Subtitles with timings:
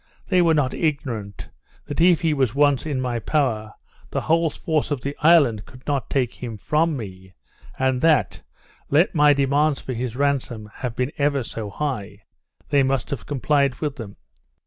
[0.29, 1.49] They were not ignorant,
[1.85, 3.75] that if he was once in my power,
[4.09, 7.33] the whole force of the island could not take him from me,
[7.77, 8.41] and that,
[8.89, 12.23] let my demands for his ransom have been ever so high,
[12.69, 14.15] they must have complied with them.